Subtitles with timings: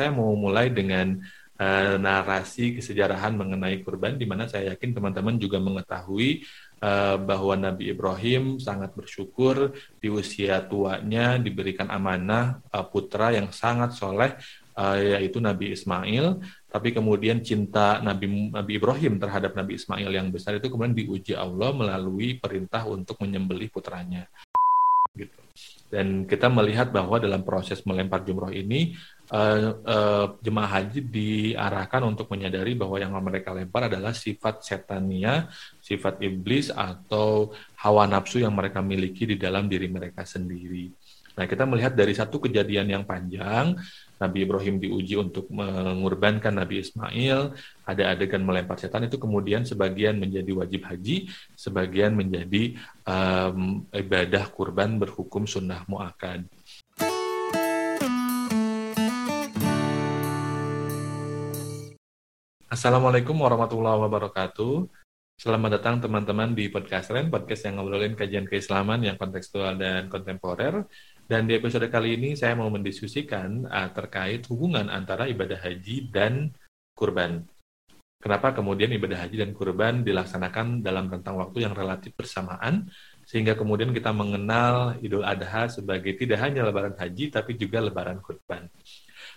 [0.00, 1.20] saya mau mulai dengan
[1.60, 6.48] uh, narasi kesejarahan mengenai kurban, di mana saya yakin teman-teman juga mengetahui
[6.80, 13.92] uh, bahwa Nabi Ibrahim sangat bersyukur di usia tuanya diberikan amanah uh, putra yang sangat
[13.92, 14.32] soleh,
[14.80, 16.40] uh, yaitu Nabi Ismail.
[16.72, 21.76] Tapi kemudian cinta Nabi, Nabi Ibrahim terhadap Nabi Ismail yang besar itu kemudian diuji Allah
[21.76, 24.24] melalui perintah untuk menyembelih putranya.
[25.12, 25.36] Gitu.
[25.90, 28.94] Dan kita melihat bahwa dalam proses melempar jumroh ini
[29.30, 35.48] uh, uh, jemaah haji diarahkan untuk menyadari bahwa yang mereka lempar adalah sifat setania,
[35.80, 40.90] sifat iblis atau hawa nafsu yang mereka miliki di dalam diri mereka sendiri.
[41.38, 43.72] Nah, kita melihat dari satu kejadian yang panjang,
[44.20, 47.56] Nabi Ibrahim diuji untuk mengorbankan Nabi Ismail,
[47.88, 52.76] ada adegan melempar setan itu kemudian sebagian menjadi wajib haji, sebagian menjadi
[53.08, 56.44] um, ibadah kurban berhukum sunnah muakad.
[62.70, 64.86] Assalamualaikum warahmatullahi wabarakatuh.
[65.34, 70.86] Selamat datang teman-teman di podcast Ren, podcast yang ngobrolin kajian keislaman yang kontekstual dan kontemporer.
[71.26, 76.54] Dan di episode kali ini saya mau mendiskusikan uh, terkait hubungan antara ibadah haji dan
[76.94, 77.42] kurban.
[78.22, 82.86] Kenapa kemudian ibadah haji dan kurban dilaksanakan dalam rentang waktu yang relatif bersamaan,
[83.26, 88.70] sehingga kemudian kita mengenal Idul Adha sebagai tidak hanya lebaran haji, tapi juga lebaran kurban.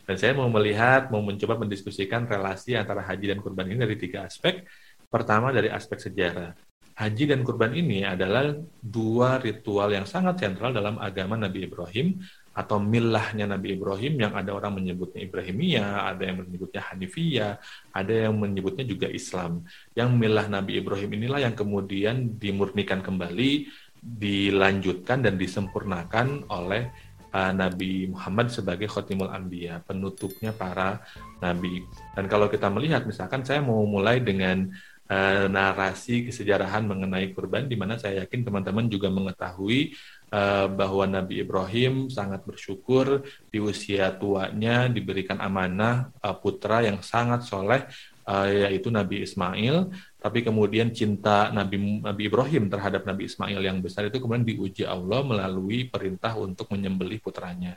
[0.04, 4.28] Dan saya mau melihat, mau mencoba mendiskusikan relasi antara haji dan kurban ini dari tiga
[4.28, 4.68] aspek.
[5.08, 11.02] Pertama dari aspek sejarah haji dan kurban ini adalah dua ritual yang sangat sentral dalam
[11.02, 12.22] agama Nabi Ibrahim
[12.54, 17.54] atau milahnya Nabi Ibrahim yang ada orang menyebutnya Ibrahimiyah, ada yang menyebutnya Hanifiyah,
[17.90, 19.66] ada yang menyebutnya juga Islam.
[19.98, 26.94] Yang milah Nabi Ibrahim inilah yang kemudian dimurnikan kembali, dilanjutkan dan disempurnakan oleh
[27.34, 31.02] uh, Nabi Muhammad sebagai khotimul anbiya, penutupnya para
[31.42, 31.84] nabi.
[32.14, 34.70] Dan kalau kita melihat misalkan saya mau mulai dengan
[35.09, 39.97] uh, narasi kesejarahan mengenai kurban di mana saya yakin teman-teman juga mengetahui
[40.31, 47.44] uh, bahwa Nabi Ibrahim sangat bersyukur di usia tuanya diberikan amanah uh, putra yang sangat
[47.44, 47.84] soleh
[48.28, 49.91] uh, yaitu Nabi Ismail
[50.23, 55.19] tapi kemudian cinta Nabi Nabi Ibrahim terhadap Nabi Ismail yang besar itu kemudian diuji Allah
[55.19, 57.75] melalui perintah untuk menyembelih putranya.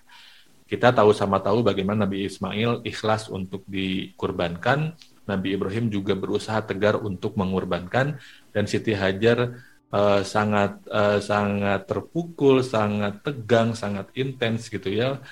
[0.66, 4.98] Kita tahu sama tahu bagaimana Nabi Ismail ikhlas untuk dikurbankan.
[5.26, 8.18] Nabi Ibrahim juga berusaha tegar untuk mengorbankan.
[8.50, 9.58] Dan Siti Hajar
[9.94, 15.22] uh, sangat uh, sangat terpukul, sangat tegang, sangat intens gitu ya,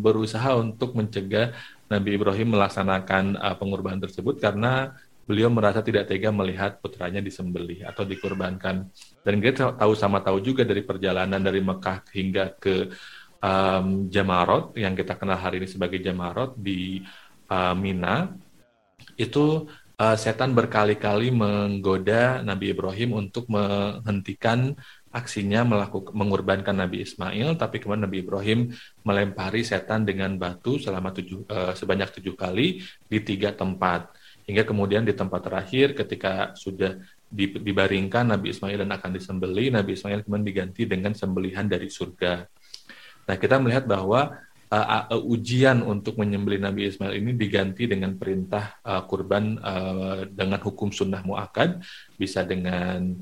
[0.00, 1.52] berusaha untuk mencegah
[1.88, 4.92] Nabi Ibrahim melaksanakan uh, pengorbanan tersebut karena
[5.28, 8.88] beliau merasa tidak tega melihat putranya disembelih atau dikorbankan.
[9.20, 12.88] Dan kita tahu sama tahu juga dari perjalanan dari Mekah hingga ke
[13.44, 17.04] um, Jamarot yang kita kenal hari ini sebagai Jamarot di
[17.52, 18.32] uh, Mina
[19.20, 19.68] itu
[20.00, 24.72] uh, setan berkali-kali menggoda Nabi Ibrahim untuk menghentikan
[25.08, 28.68] aksinya melakukan mengorbankan Nabi Ismail, tapi kemudian Nabi Ibrahim
[29.02, 34.12] melempari setan dengan batu selama tujuh, uh, sebanyak tujuh kali di tiga tempat,
[34.44, 37.00] hingga kemudian di tempat terakhir ketika sudah
[37.32, 42.48] dibaringkan Nabi Ismail dan akan disembeli, Nabi Ismail kemudian diganti dengan sembelihan dari surga.
[43.28, 44.40] Nah kita melihat bahwa
[44.72, 50.60] uh, uh, ujian untuk menyembelih Nabi Ismail ini diganti dengan perintah uh, kurban uh, dengan
[50.64, 51.84] hukum sunnah muakad,
[52.16, 53.20] bisa dengan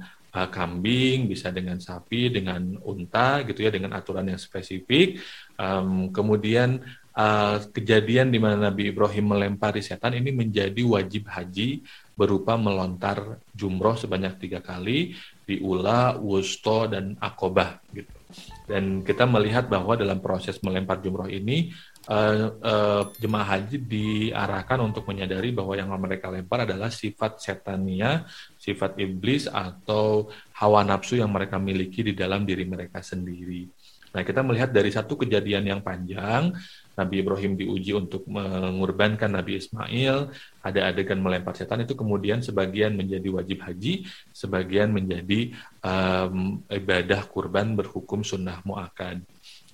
[0.52, 5.16] kambing, bisa dengan sapi, dengan unta, gitu ya, dengan aturan yang spesifik.
[5.56, 6.84] Um, kemudian
[7.16, 11.80] uh, kejadian di mana Nabi Ibrahim melempari setan ini menjadi wajib haji
[12.12, 15.16] berupa melontar jumroh sebanyak tiga kali
[15.48, 18.15] di Ula, Wusto, dan Akobah gitu.
[18.66, 21.70] Dan kita melihat bahwa dalam proses melempar jumroh ini
[22.10, 28.26] uh, uh, jemaah haji diarahkan untuk menyadari bahwa yang mereka lempar adalah sifat setania,
[28.58, 30.26] sifat iblis atau
[30.58, 33.70] hawa nafsu yang mereka miliki di dalam diri mereka sendiri.
[34.10, 36.50] Nah, kita melihat dari satu kejadian yang panjang,
[36.96, 40.32] Nabi Ibrahim diuji untuk mengorbankan Nabi Ismail,
[40.64, 45.52] ada adegan melempar setan itu kemudian sebagian menjadi wajib haji, sebagian menjadi
[45.84, 49.20] um, ibadah kurban berhukum sunnah muakad.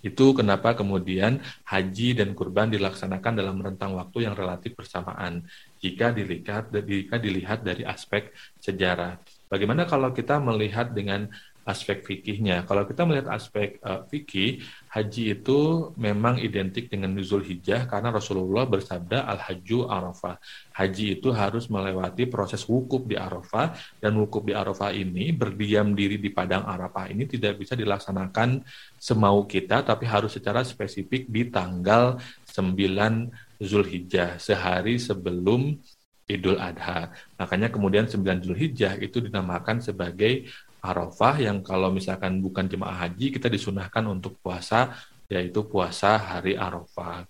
[0.02, 5.46] Itu kenapa kemudian haji dan kurban dilaksanakan dalam rentang waktu yang relatif bersamaan
[5.78, 9.22] jika dilihat jika dilihat dari aspek sejarah.
[9.46, 11.30] Bagaimana kalau kita melihat dengan
[11.62, 12.66] aspek fikihnya.
[12.66, 18.66] Kalau kita melihat aspek uh, fikih, haji itu memang identik dengan nuzul hijjah karena Rasulullah
[18.66, 20.36] bersabda al-hajju arafah.
[20.74, 26.16] Haji itu harus melewati proses wukuf di Arafah dan wukuf di Arafah ini berdiam diri
[26.16, 28.64] di padang Arafah ini tidak bisa dilaksanakan
[28.96, 32.16] semau kita tapi harus secara spesifik di tanggal
[32.52, 35.78] 9 Zulhijjah, sehari sebelum
[36.26, 37.12] Idul Adha.
[37.38, 40.48] Makanya kemudian 9 Zulhijjah itu dinamakan sebagai
[40.82, 44.92] Arafah yang kalau misalkan bukan jemaah haji kita disunahkan untuk puasa
[45.30, 47.24] yaitu puasa hari Arafah.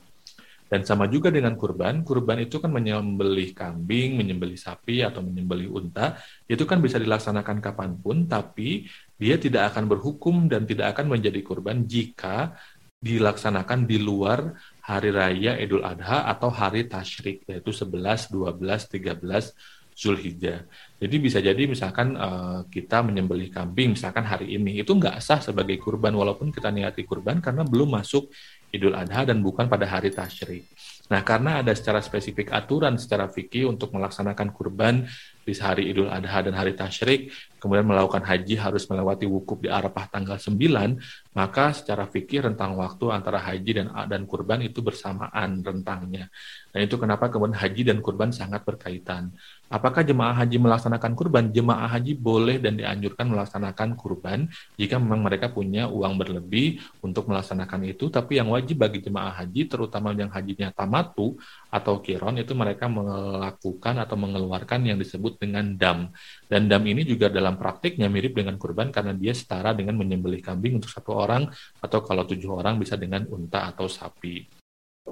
[0.72, 6.16] Dan sama juga dengan kurban, kurban itu kan menyembelih kambing, menyembelih sapi, atau menyembelih unta,
[6.48, 8.88] itu kan bisa dilaksanakan kapan pun, tapi
[9.20, 12.56] dia tidak akan berhukum dan tidak akan menjadi kurban jika
[13.04, 19.52] dilaksanakan di luar hari raya Idul Adha atau hari Tashrik, yaitu 11, 12, 13
[19.92, 20.64] Zulhijjah.
[21.02, 25.74] Jadi bisa jadi misalkan uh, kita menyembelih kambing misalkan hari ini itu nggak sah sebagai
[25.82, 28.30] kurban walaupun kita niati kurban karena belum masuk
[28.70, 30.64] Idul Adha dan bukan pada hari Tashrik.
[31.12, 35.04] Nah, karena ada secara spesifik aturan secara fikih untuk melaksanakan kurban
[35.42, 40.10] di hari Idul Adha dan hari Tashrik, kemudian melakukan haji harus melewati wukuf di Arafah
[40.10, 40.98] tanggal 9,
[41.34, 46.26] maka secara fikih rentang waktu antara haji dan dan kurban itu bersamaan rentangnya.
[46.74, 49.30] Dan itu kenapa kemudian haji dan kurban sangat berkaitan.
[49.72, 51.48] Apakah jemaah haji melaksanakan kurban?
[51.48, 54.44] Jemaah haji boleh dan dianjurkan melaksanakan kurban
[54.76, 58.12] jika memang mereka punya uang berlebih untuk melaksanakan itu.
[58.12, 61.40] Tapi yang wajib bagi jemaah haji, terutama yang hajinya tamatu
[61.72, 66.08] atau kiron, itu mereka melakukan atau mengeluarkan yang disebut dengan dam.
[66.48, 70.80] Dan dam ini juga dalam praktiknya mirip dengan kurban karena dia setara dengan menyembelih kambing
[70.80, 71.48] untuk satu orang
[71.80, 74.62] atau kalau tujuh orang bisa dengan unta atau sapi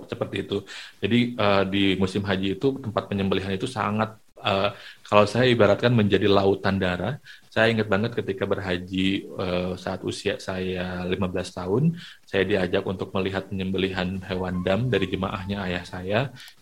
[0.06, 0.58] seperti itu.
[1.02, 4.70] Jadi uh, di musim haji itu tempat penyembelihan itu sangat uh,
[5.04, 7.18] kalau saya ibaratkan menjadi lautan darah.
[7.50, 11.18] Saya ingat banget ketika berhaji uh, saat usia saya 15
[11.50, 16.20] tahun, saya diajak untuk melihat penyembelihan hewan dam dari jemaahnya ayah saya.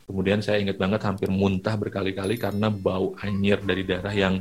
[0.08, 4.40] Kemudian saya ingat banget hampir muntah berkali-kali karena bau anyir dari darah yang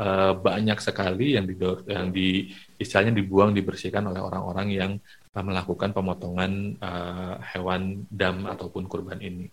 [0.00, 1.54] uh, banyak sekali yang di
[1.92, 2.48] yang di
[2.80, 4.92] istilahnya dibuang dibersihkan oleh orang-orang yang
[5.32, 9.48] melakukan pemotongan uh, hewan dam ataupun kurban ini.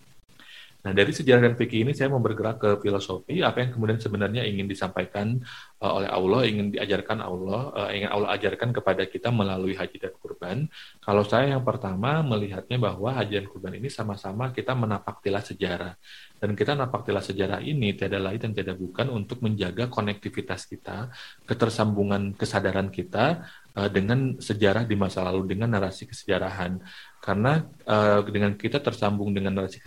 [0.79, 4.47] Nah, dari sejarah dan fikih ini saya mau bergerak ke filosofi, apa yang kemudian sebenarnya
[4.47, 5.35] ingin disampaikan
[5.79, 10.13] uh, oleh Allah, ingin diajarkan Allah, uh, ingin Allah ajarkan kepada kita melalui haji dan
[10.19, 10.67] kurban.
[10.99, 15.95] Kalau saya yang pertama melihatnya bahwa haji dan kurban ini sama-sama kita menapaktilah sejarah.
[16.39, 21.11] Dan kita napaktilah sejarah ini tiada lain dan tiada bukan untuk menjaga konektivitas kita,
[21.43, 23.43] ketersambungan kesadaran kita
[23.75, 26.79] uh, dengan sejarah di masa lalu, dengan narasi kesejarahan.
[27.19, 29.83] Karena uh, dengan kita tersambung dengan narasi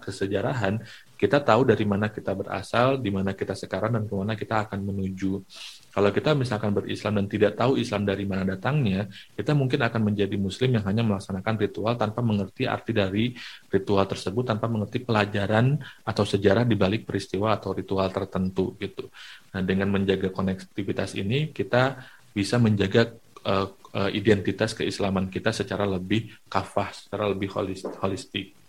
[0.00, 0.80] kesejarahan,
[1.20, 4.80] kita tahu dari mana kita berasal, di mana kita sekarang, dan ke mana kita akan
[4.80, 5.44] menuju.
[5.92, 9.04] Kalau kita misalkan berislam dan tidak tahu Islam dari mana datangnya,
[9.36, 13.36] kita mungkin akan menjadi Muslim yang hanya melaksanakan ritual tanpa mengerti arti dari
[13.68, 15.76] ritual tersebut, tanpa mengerti pelajaran
[16.08, 19.12] atau sejarah di balik peristiwa atau ritual tertentu gitu.
[19.52, 22.00] Nah, dengan menjaga konektivitas ini, kita
[22.32, 23.12] bisa menjaga
[23.44, 23.68] uh,
[24.14, 27.52] identitas keislaman kita secara lebih kafah, secara lebih
[28.00, 28.59] holistik.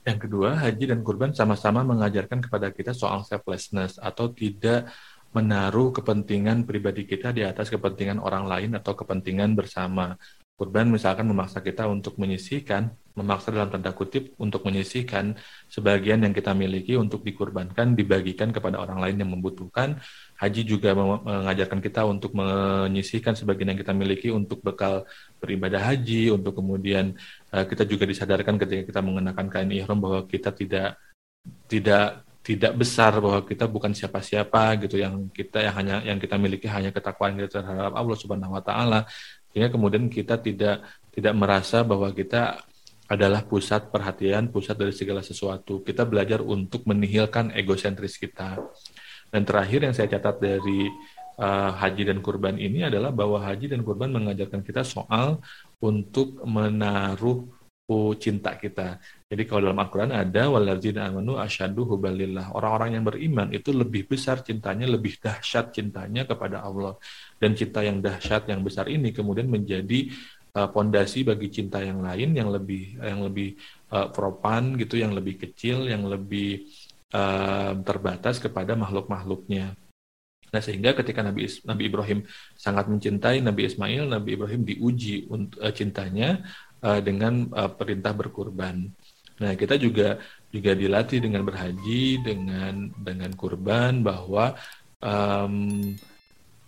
[0.00, 4.88] Yang kedua, haji dan kurban sama-sama mengajarkan kepada kita soal selflessness atau tidak
[5.30, 10.16] menaruh kepentingan pribadi kita di atas kepentingan orang lain atau kepentingan bersama.
[10.60, 15.32] Kurban misalkan memaksa kita untuk menyisihkan, memaksa dalam tanda kutip untuk menyisihkan
[15.72, 19.96] sebagian yang kita miliki untuk dikurbankan, dibagikan kepada orang lain yang membutuhkan.
[20.36, 25.08] Haji juga mengajarkan kita untuk menyisihkan sebagian yang kita miliki untuk bekal
[25.40, 27.16] beribadah haji, untuk kemudian
[27.56, 31.00] uh, kita juga disadarkan ketika kita mengenakan kain ihram bahwa kita tidak
[31.72, 36.68] tidak tidak besar bahwa kita bukan siapa-siapa gitu yang kita yang hanya yang kita miliki
[36.68, 39.04] hanya ketakwaan kita terhadap Allah Subhanahu wa taala
[39.50, 42.62] sehingga kemudian kita tidak tidak merasa bahwa kita
[43.10, 45.82] adalah pusat perhatian, pusat dari segala sesuatu.
[45.82, 48.62] Kita belajar untuk menihilkan egosentris kita.
[49.34, 50.86] Dan terakhir yang saya catat dari
[51.42, 55.42] uh, haji dan kurban ini adalah bahwa haji dan kurban mengajarkan kita soal
[55.82, 57.50] untuk menaruh
[58.16, 58.98] cinta kita.
[59.30, 62.54] Jadi kalau dalam Al-Quran ada waladina amanu asyadu hubalillah.
[62.54, 66.98] Orang-orang yang beriman itu lebih besar cintanya, lebih dahsyat cintanya kepada Allah.
[67.38, 70.10] Dan cinta yang dahsyat yang besar ini kemudian menjadi
[70.50, 73.54] pondasi uh, bagi cinta yang lain yang lebih yang lebih
[73.94, 76.66] uh, propan gitu, yang lebih kecil, yang lebih
[77.14, 79.78] uh, terbatas kepada makhluk-makhluknya.
[80.50, 82.18] Nah, sehingga ketika Nabi, Nabi Ibrahim
[82.58, 86.42] sangat mencintai Nabi Ismail, Nabi Ibrahim diuji untuk uh, cintanya
[86.84, 88.88] uh, dengan uh, perintah berkurban.
[89.40, 90.20] Nah, kita juga
[90.52, 94.52] juga dilatih dengan berhaji, dengan dengan kurban bahwa
[95.00, 95.80] um,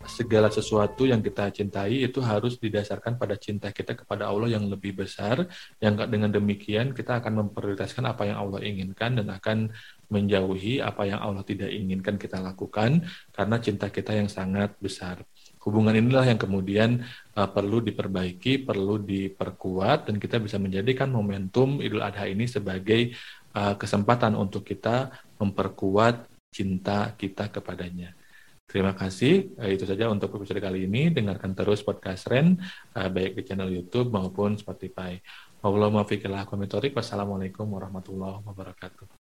[0.02, 4.99] segala sesuatu yang kita cintai itu harus didasarkan pada cinta kita kepada Allah yang lebih
[5.04, 5.47] besar.
[5.78, 9.71] Yang dengan demikian kita akan memprioritaskan apa yang Allah inginkan dan akan
[10.12, 13.00] menjauhi apa yang Allah tidak inginkan kita lakukan
[13.33, 15.25] karena cinta kita yang sangat besar.
[15.62, 17.07] hubungan inilah yang kemudian
[17.38, 23.14] uh, perlu diperbaiki, perlu diperkuat, dan kita bisa menjadikan momentum Idul Adha ini sebagai
[23.54, 28.11] uh, kesempatan untuk kita memperkuat cinta kita kepadanya.
[28.66, 29.52] Terima kasih.
[29.54, 31.14] Uh, itu saja untuk episode kali ini.
[31.14, 32.59] Dengarkan terus podcast Ren,
[32.99, 35.14] uh, baik di channel YouTube maupun Spotify.
[35.62, 39.21] Wassalamualaikum warahmatullahi wabarakatuh.